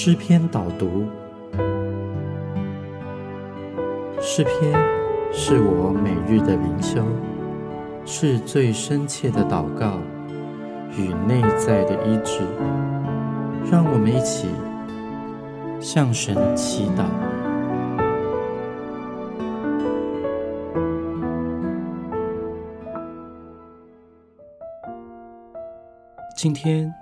[0.00, 1.08] 诗篇导读。
[4.20, 4.72] 诗篇
[5.32, 7.02] 是我每日的灵修，
[8.06, 9.98] 是最深切的祷告
[10.96, 12.42] 与内在的医治。
[13.68, 14.46] 让我们一起
[15.80, 17.04] 向神祈祷。
[26.36, 26.94] 今天。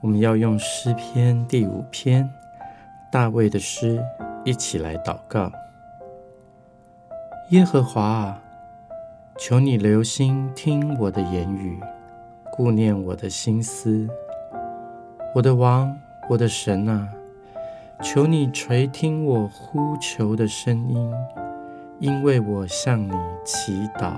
[0.00, 2.28] 我们要用诗篇第五篇
[3.14, 4.04] 大卫的诗
[4.42, 5.48] 一起来祷告。
[7.50, 8.42] 耶和华啊，
[9.38, 11.78] 求你留心听我的言语，
[12.50, 14.08] 顾念我的心思。
[15.32, 15.96] 我的王，
[16.28, 17.08] 我的神啊，
[18.02, 21.14] 求你垂听我呼求的声音，
[22.00, 23.12] 因为我向你
[23.44, 24.14] 祈祷。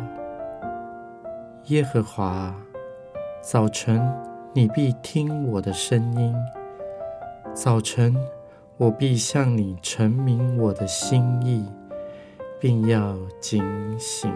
[1.67, 2.55] 耶和华，
[3.43, 4.11] 早晨。
[4.55, 6.35] 你必听我的声音，
[7.53, 8.17] 早晨
[8.79, 11.65] 我必向你陈明我的心意，
[12.61, 13.65] 并要警
[13.99, 14.31] 醒。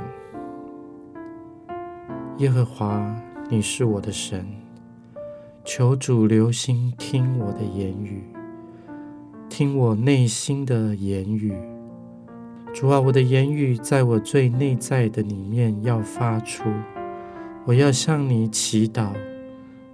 [2.38, 3.14] 耶和华，
[3.50, 4.46] 你是我的神，
[5.62, 8.24] 求主留心听我的言语，
[9.50, 11.54] 听我内心的言语。
[12.72, 16.64] 主啊，我的言语在我最内在的里面要发出，
[17.66, 19.12] 我要向你祈祷。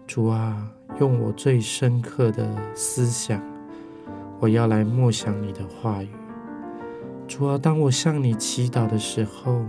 [0.07, 3.43] 主啊，用我最深刻的思想，
[4.39, 6.09] 我要来默想你的话语。
[7.27, 9.65] 主啊，当我向你祈祷的时候，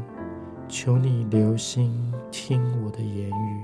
[0.67, 3.63] 求你留心听我的言语。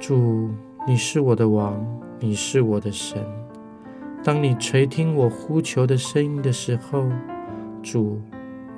[0.00, 0.50] 主，
[0.86, 1.82] 你是我的王，
[2.18, 3.24] 你是我的神。
[4.22, 7.04] 当你垂听我呼求的声音的时候，
[7.82, 8.20] 主，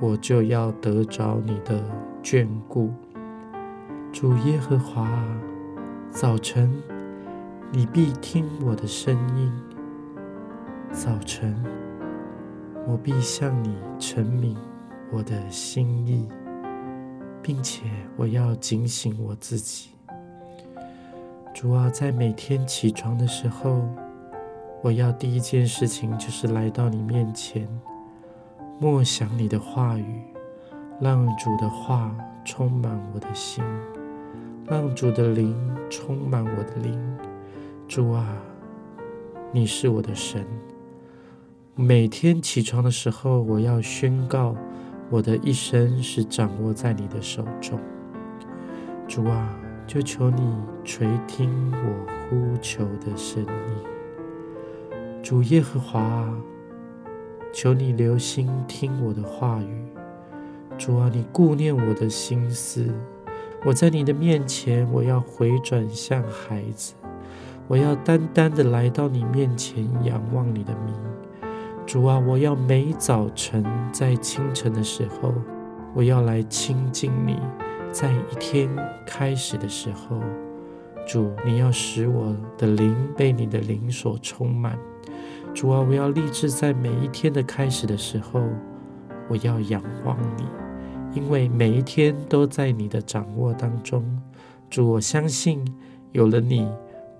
[0.00, 1.82] 我就要得着你的
[2.22, 2.90] 眷顾。
[4.12, 5.08] 主耶和华。
[6.10, 6.70] 早晨，
[7.70, 9.50] 你必听我的声音；
[10.92, 11.54] 早晨，
[12.84, 14.56] 我必向你陈明
[15.12, 16.28] 我的心意，
[17.40, 17.84] 并且
[18.16, 19.90] 我要警醒我自己。
[21.54, 23.82] 主啊，在每天起床的时候，
[24.82, 27.68] 我要第一件事情就是来到你面前，
[28.80, 30.22] 默想你的话语，
[31.00, 32.12] 让主的话
[32.44, 33.62] 充满我的心。
[34.66, 35.56] 让主的灵
[35.88, 37.18] 充满我的灵，
[37.86, 38.36] 主啊，
[39.52, 40.44] 你是我的神。
[41.80, 44.54] 每天起床的时候，我要宣告
[45.08, 47.80] 我的一生是掌握在你的手中。
[49.08, 50.42] 主啊，就求你
[50.84, 54.92] 垂听我呼求的声音。
[55.22, 56.28] 主耶和华，
[57.50, 59.86] 求你留心听我的话语。
[60.76, 62.92] 主啊，你顾念我的心思。
[63.64, 66.92] 我在你的面前，我要回转向孩子，
[67.66, 70.94] 我要单单的来到你面前，仰望你的名。
[71.92, 75.34] 主啊，我要每早晨在清晨的时候，
[75.92, 77.36] 我要来亲近你。
[77.90, 78.70] 在一天
[79.04, 80.20] 开始的时候，
[81.04, 84.78] 主，你要使我的灵被你的灵所充满。
[85.52, 88.40] 主啊，我要立志在每一天的开始的时候，
[89.28, 90.44] 我要仰望你。
[91.12, 94.04] 因为每一天都在你的掌握当中，
[94.70, 95.64] 主，我相信
[96.12, 96.68] 有了你，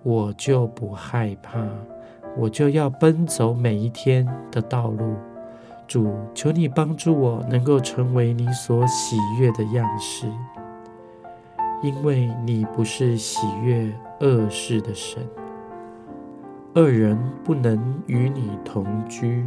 [0.04, 1.59] 我就不害怕，
[2.40, 5.14] 我就要奔走每一天的道路。
[5.86, 10.26] 主，求你帮助我，能够成为你所喜悦的样式，
[11.82, 15.22] 因为你不是喜悦恶事的神，
[16.74, 19.46] 恶人不能与你同居，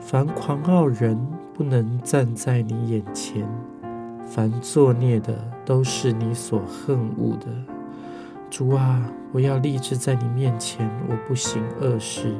[0.00, 1.18] 凡狂傲人。
[1.56, 3.46] 不能站在你眼前，
[4.26, 5.32] 凡作孽的
[5.64, 7.73] 都是你所恨恶的。
[8.56, 12.32] 主啊，我要立志在你面前，我不行恶事。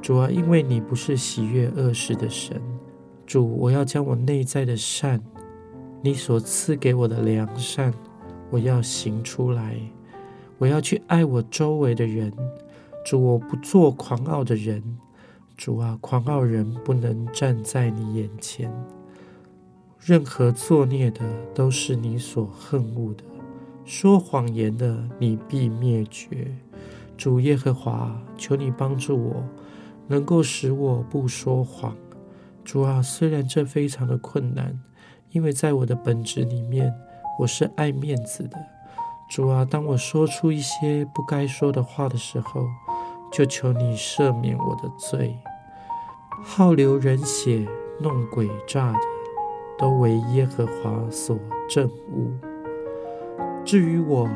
[0.00, 2.58] 主啊，因为你不是喜悦恶事的神。
[3.26, 5.20] 主，我要将我内在的善，
[6.00, 7.92] 你所赐给我的良善，
[8.48, 9.78] 我要行出来。
[10.56, 12.32] 我要去爱我周围的人。
[13.04, 14.82] 主，我不做狂傲的人。
[15.54, 18.72] 主啊，狂傲人不能站在你眼前，
[20.00, 21.20] 任何作孽的
[21.54, 23.24] 都是你所恨恶的，
[23.88, 26.54] 说谎言的你必灭绝。
[27.16, 29.42] 主耶和华，求你帮助我，
[30.06, 31.96] 能够使我不说谎。
[32.62, 34.78] 主啊，虽然这非常的困难，
[35.30, 36.94] 因为在我的本质里面，
[37.40, 38.58] 我是爱面子的。
[39.30, 42.66] 主啊，当我说出一些不该说的话的时候，
[43.32, 45.34] 就求你赦免我的罪。
[46.44, 47.66] 好流人血、
[47.98, 48.98] 弄诡诈的，
[49.78, 51.38] 都为耶和华所
[51.70, 52.47] 憎恶。
[53.68, 54.26] 至于我，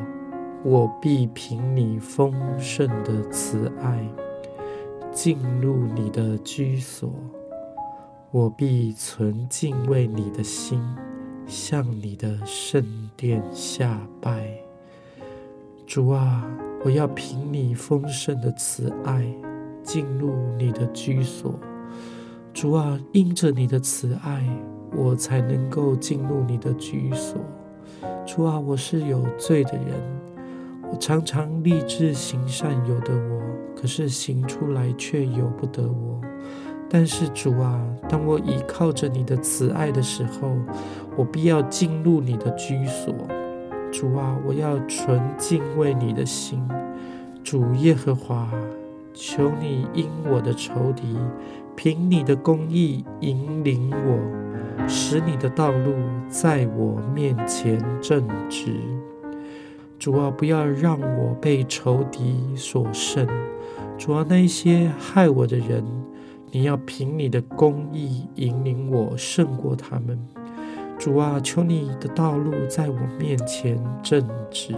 [0.63, 4.07] 我必凭你丰盛的慈爱，
[5.11, 7.11] 进入你的居所，
[8.31, 10.79] 我必存敬畏你的心，
[11.47, 12.85] 向你的圣
[13.17, 14.47] 殿下拜。
[15.87, 16.47] 主啊，
[16.85, 19.27] 我要凭你丰盛的慈爱
[19.83, 21.59] 进入你的居所。
[22.53, 24.47] 主啊，因着你的慈爱，
[24.95, 27.41] 我才能够进入你的居所。
[28.25, 29.95] 主啊，我是有罪的人，
[30.91, 33.43] 我常常立志行善，有的我，
[33.75, 36.21] 可是行出来却由不得我。
[36.89, 40.57] 但是主啊，当我依靠着你的慈爱的时候，
[41.17, 43.13] 我必要进入你的居所。
[43.91, 46.63] 主啊，我要纯敬畏你的心。
[47.43, 48.49] 主耶和华，
[49.13, 51.19] 求你因我的仇敌，
[51.75, 54.42] 凭你的公义引领我。
[54.89, 55.95] 使你的道路
[56.29, 58.75] 在我面前正直，
[59.99, 63.27] 主啊，不要让我被仇敌所胜。
[63.97, 65.85] 主啊，那些害我的人，
[66.51, 70.19] 你要凭你的公义引领我胜过他们。
[70.99, 74.75] 主啊，求你的道路在我面前正直，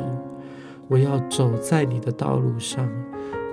[0.89, 2.89] 我要走在你的道路上。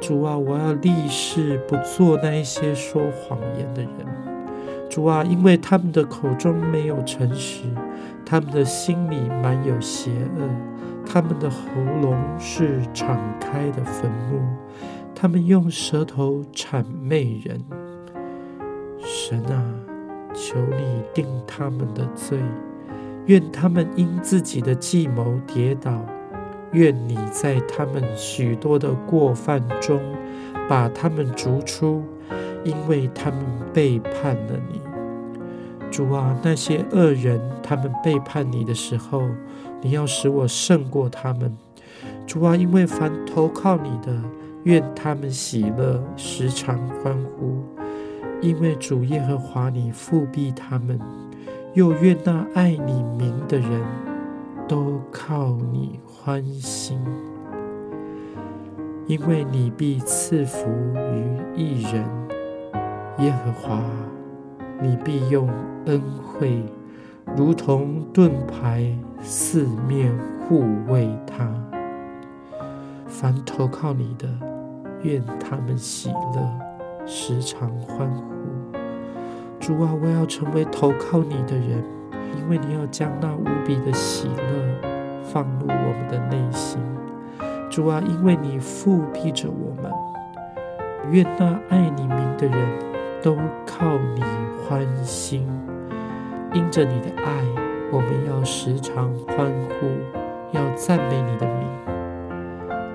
[0.01, 3.91] 主啊，我要立誓不做那一些说谎言的人。
[4.89, 7.63] 主啊，因为他们的口中没有诚实，
[8.25, 10.49] 他们的心里满有邪恶，
[11.05, 11.57] 他们的喉
[12.01, 14.41] 咙是敞开的坟墓，
[15.15, 17.63] 他们用舌头谄媚人。
[18.99, 19.63] 神啊，
[20.33, 22.37] 求你定他们的罪，
[23.25, 26.05] 愿他们因自己的计谋跌倒，
[26.73, 29.99] 愿你在他们许多的过犯中
[30.67, 32.03] 把他们逐出。
[32.63, 33.39] 因为他们
[33.73, 34.81] 背叛了你，
[35.89, 39.23] 主啊，那些恶人，他们背叛你的时候，
[39.81, 41.55] 你要使我胜过他们。
[42.27, 44.15] 主啊，因为凡投靠你的，
[44.63, 47.63] 愿他们喜乐，时常欢呼。
[48.41, 50.99] 因为主耶和华你复庇他们，
[51.73, 53.81] 又愿那爱你名的人
[54.67, 56.99] 都靠你欢心。
[59.07, 62.03] 因为你必赐福于一人。
[63.21, 63.83] 耶和华，
[64.81, 65.47] 你必用
[65.85, 66.63] 恩惠，
[67.38, 68.83] 如同盾牌，
[69.21, 71.47] 四面护卫他。
[73.06, 74.27] 凡投靠你的，
[75.03, 78.33] 愿他们喜乐，时常欢呼。
[79.59, 81.83] 主啊，我要成为投靠你的人，
[82.39, 86.79] 因为你要将那无比的喜乐放入我们的内心。
[87.69, 89.91] 主啊，因为你复庇着我们，
[91.12, 92.07] 愿那爱你
[96.83, 97.45] 着你的爱，
[97.92, 99.88] 我们要时常欢呼，
[100.51, 101.68] 要赞美你的名。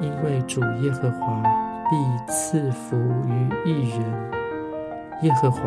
[0.01, 1.41] 因为主耶和华
[1.89, 4.01] 必赐福于一人，
[5.23, 5.61] 耶和华，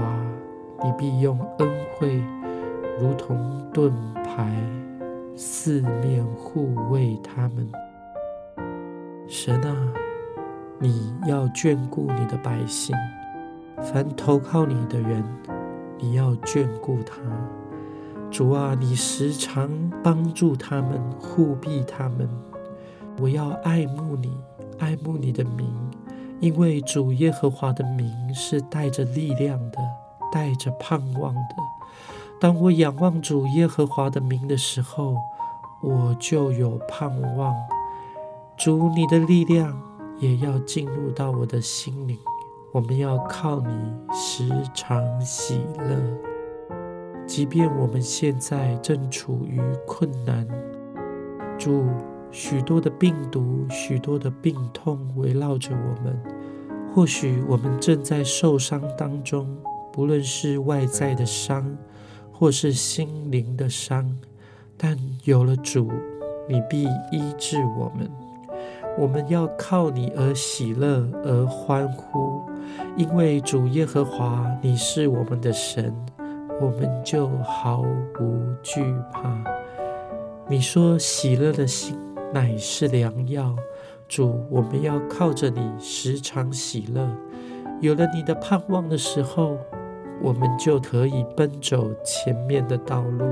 [0.83, 2.21] 你必用恩惠
[2.99, 4.53] 如同盾牌，
[5.37, 7.71] 四面护卫他们。
[9.29, 9.73] 神啊，
[10.77, 12.93] 你要眷顾你的百姓。
[13.81, 15.23] 凡投靠你的人，
[15.97, 17.13] 你要眷顾他。
[18.31, 19.69] 主啊，你时常
[20.03, 22.29] 帮助他们，护庇他们。
[23.19, 24.31] 我要爱慕你，
[24.77, 25.67] 爱慕你的名，
[26.39, 29.77] 因为主耶和华的名是带着力量的，
[30.31, 31.55] 带着盼望的。
[32.39, 35.17] 当我仰望主耶和华的名的时候，
[35.81, 37.53] 我就有盼望。
[38.55, 39.81] 主，你的力量
[40.19, 42.17] 也要进入到我的心灵。
[42.71, 45.97] 我们要靠你时常喜乐，
[47.29, 50.47] 即便我们现在正处于困难，
[51.59, 51.85] 主
[52.31, 56.19] 许多的病毒、许多的病痛围绕着我们，
[56.91, 59.47] 或许我们正在受伤当中，
[59.93, 61.77] 不论是外在的伤，
[62.31, 64.17] 或是心灵的伤，
[64.75, 65.91] 但有了主，
[66.47, 68.09] 你必医治我们。
[68.97, 72.41] 我们要靠你而喜乐而欢呼，
[72.97, 75.93] 因为主耶和华你是我们的神，
[76.61, 79.43] 我们就毫无惧怕。
[80.47, 81.97] 你说喜乐的心
[82.33, 83.55] 乃是良药，
[84.07, 87.07] 主，我们要靠着你时常喜乐。
[87.81, 89.57] 有了你的盼望的时候，
[90.21, 93.25] 我们就可以奔走前面的道路，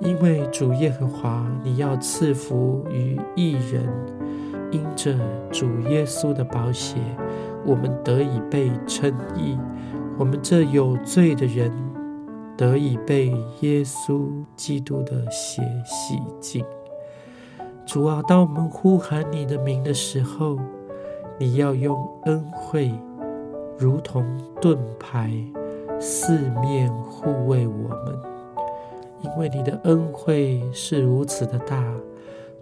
[0.00, 3.88] 因为主耶和华你要赐福于一人。
[4.70, 5.14] 因着
[5.52, 6.96] 主耶稣的宝血，
[7.64, 9.56] 我们得以被称义；
[10.18, 11.70] 我们这有罪的人
[12.56, 13.26] 得以被
[13.60, 16.64] 耶稣基督的血洗净。
[17.86, 20.58] 主啊，当我们呼喊你的名的时候，
[21.38, 22.92] 你要用恩惠
[23.78, 24.24] 如同
[24.60, 25.32] 盾牌，
[26.00, 28.18] 四面护卫我们。
[29.20, 31.82] 因为你的恩惠是如此的大，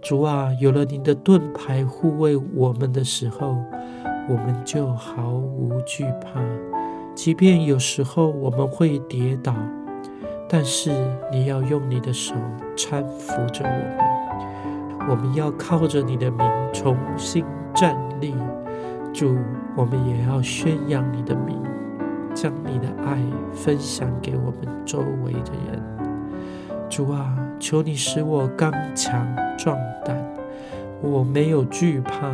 [0.01, 3.55] 主啊，有了你的盾牌护卫我们的时候，
[4.29, 6.41] 我们就毫无惧怕。
[7.13, 9.53] 即便有时候我们会跌倒，
[10.47, 10.91] 但是
[11.31, 12.35] 你要用你的手
[12.75, 15.09] 搀扶着我们。
[15.09, 16.39] 我们要靠着你的名
[16.71, 18.33] 重新站立。
[19.13, 19.35] 主，
[19.75, 21.61] 我们也要宣扬你的名，
[22.33, 23.17] 将你的爱
[23.53, 25.83] 分享给我们周围的人。
[26.89, 30.17] 主啊，求你使我刚强壮胆，
[31.01, 32.31] 我没有惧怕，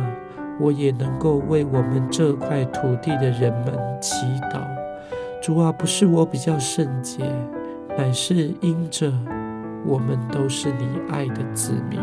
[0.60, 4.60] 我也能够为我们这块土地的人们祈祷。
[5.42, 7.24] 主啊，不是我比较圣洁，
[7.96, 9.12] 乃是因着
[9.84, 12.00] 我们都是你爱的子民。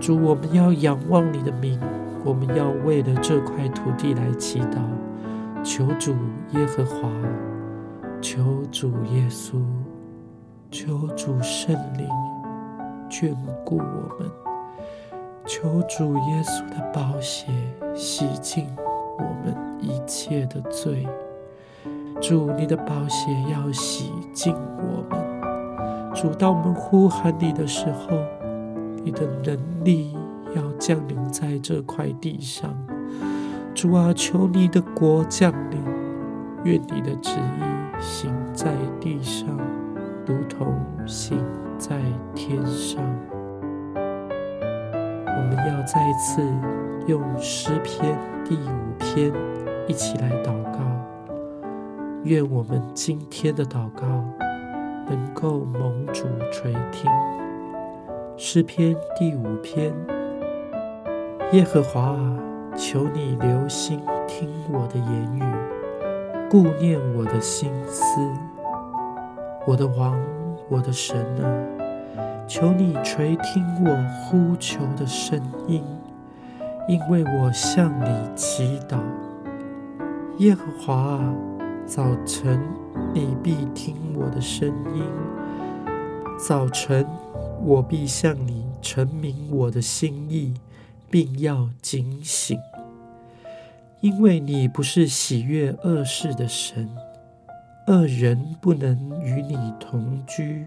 [0.00, 1.80] 主，我们要仰望你的名，
[2.24, 4.78] 我们要为了这块土地来祈祷。
[5.64, 6.12] 求主
[6.52, 7.10] 耶和华，
[8.20, 9.60] 求主耶稣。
[10.70, 12.06] 求主圣灵
[13.08, 13.34] 眷
[13.64, 14.30] 顾我们，
[15.46, 17.46] 求主耶稣的宝血
[17.94, 18.66] 洗净
[19.16, 21.08] 我们一切的罪。
[22.20, 26.12] 主，你的宝血要洗净我们。
[26.14, 28.18] 主，当我们呼喊你的时候，
[29.04, 30.16] 你的能力
[30.54, 32.74] 要降临在这块地上。
[33.74, 35.80] 主啊，求你的国降临，
[36.64, 39.48] 愿你的旨意行在地上。
[40.26, 41.38] 如同行
[41.78, 41.96] 在
[42.34, 43.02] 天上，
[43.94, 46.42] 我们要再次
[47.06, 49.32] 用诗篇第五篇
[49.86, 50.80] 一起来祷告。
[52.24, 54.06] 愿我们今天的祷告
[55.08, 57.10] 能够蒙主垂听。
[58.36, 59.94] 诗篇第五篇：
[61.52, 62.38] 耶和华啊，
[62.76, 65.42] 求你留心听我的言语，
[66.50, 68.20] 顾念我的心思。
[69.64, 70.18] 我的王，
[70.68, 71.48] 我的神啊，
[72.48, 75.84] 求你垂听我呼求的声音，
[76.88, 78.98] 因为我向你祈祷。
[80.38, 81.34] 耶和华啊，
[81.88, 82.60] 早晨
[83.14, 85.02] 你必听我的声音，
[86.38, 87.06] 早晨
[87.64, 90.52] 我必向你陈明我的心意，
[91.08, 92.58] 并要警醒，
[94.02, 96.90] 因为你不是喜悦恶事的神。
[97.86, 100.66] 恶人不能与你同居，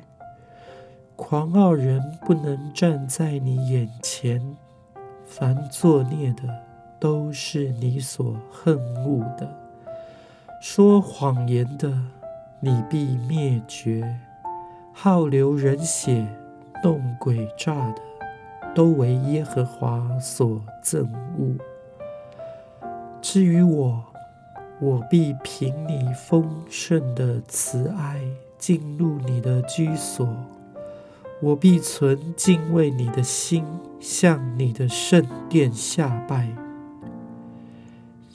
[1.15, 4.57] 狂傲人不能站在你眼前。
[5.23, 6.41] 凡作孽的，
[6.99, 8.75] 都是你所恨
[9.05, 9.47] 恶的；
[10.63, 11.91] 说谎言的，
[12.59, 14.03] 你必灭绝；
[14.93, 16.27] 好流人血、
[16.83, 18.01] 弄诡诈的，
[18.75, 21.55] 都为耶和华所憎恶。
[23.23, 24.03] 至于我，
[24.79, 28.21] 我必凭你丰盛的慈爱
[28.59, 30.29] 进入你的居所，
[31.41, 33.65] 我必存敬畏你的心，
[33.99, 36.49] 向你的圣殿下拜。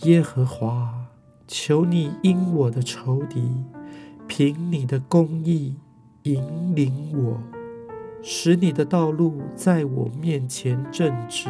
[0.02, 0.95] 耶和华，
[1.46, 3.64] 求你因我的仇敌，
[4.26, 5.76] 凭你的公义
[6.24, 6.42] 引
[6.74, 7.40] 领我，
[8.20, 11.48] 使你的道路在我面前正直，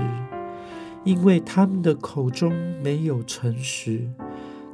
[1.03, 4.11] 因为他们的口中没有诚实。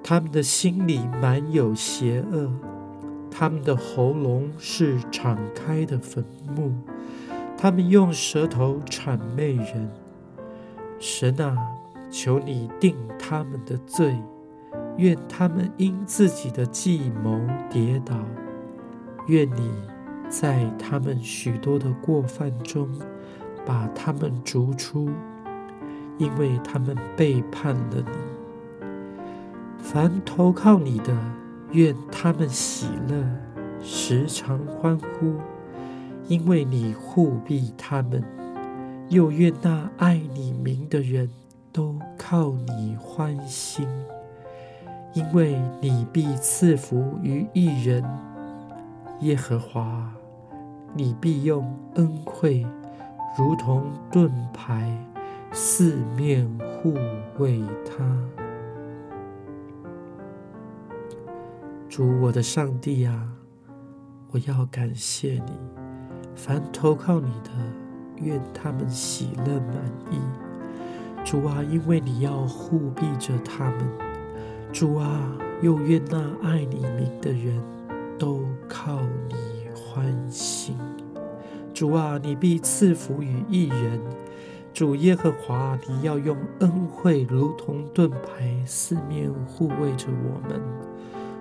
[0.02, 2.50] 他们的心里满有邪恶，
[3.30, 6.24] 他们的喉咙是敞开的坟
[6.56, 6.72] 墓，
[7.56, 9.88] 他们用舌头谄媚人。
[10.98, 11.56] 神啊，
[12.10, 14.16] 求你定他们的罪，
[14.96, 18.14] 愿他们因自己的计谋跌倒，
[19.26, 19.70] 愿你
[20.28, 22.88] 在他们许多的过犯中
[23.64, 25.08] 把他们逐出，
[26.18, 28.82] 因为他们背叛了你。
[29.78, 31.16] 凡投靠你的，
[31.72, 33.24] 愿他们喜乐，
[33.82, 35.34] 时常欢呼，
[36.28, 38.22] 因为你护庇他们；
[39.08, 41.28] 又愿那爱你名的人
[41.72, 43.88] 都靠你欢心，
[45.14, 48.04] 因为你必赐福于一人。
[49.20, 50.12] 耶和华，
[50.94, 52.66] 你必用恩惠，
[53.38, 54.90] 如同盾牌，
[55.52, 56.94] 四面护
[57.38, 58.04] 卫他。
[61.88, 63.28] 主我的上帝啊，
[64.30, 65.52] 我要感谢你。
[66.34, 67.50] 凡投靠你的，
[68.16, 69.76] 愿他们喜乐满
[70.10, 70.18] 意。
[71.22, 74.11] 主啊，因为你要护庇着他们。
[74.72, 77.62] 主啊，又愿那爱你名的人
[78.18, 78.98] 都靠
[79.28, 80.74] 你欢心。
[81.74, 84.00] 主啊，你必赐福于一人，
[84.72, 90.58] 主耶和华，你要用恩惠如同盾牌，四面护卫着我们。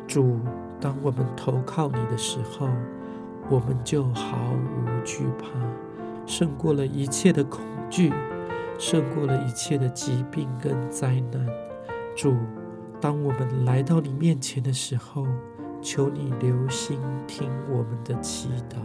[0.06, 0.38] 主，
[0.82, 2.68] 当我们投靠你的时候，
[3.50, 5.48] 我们就毫无惧怕，
[6.26, 8.12] 胜过了一切的恐惧，
[8.78, 11.48] 胜过了一切的疾病跟灾难。
[12.14, 12.36] 主，
[13.02, 15.26] 当我们来到你面前的时候，
[15.82, 18.78] 求你留心听我们的祈祷，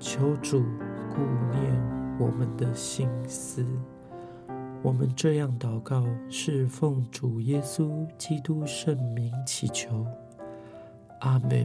[0.00, 0.64] 求主
[1.08, 1.22] 顾
[1.52, 3.64] 念我们的心思。
[4.82, 10.04] 我们这样祷告，是奉主耶稣基督圣名祈求。
[11.20, 11.64] 阿门。